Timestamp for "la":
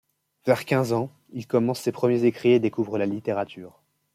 2.97-3.05